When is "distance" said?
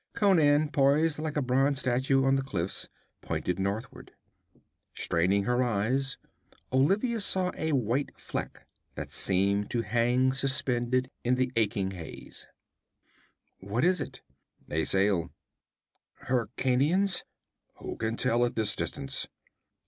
18.75-19.27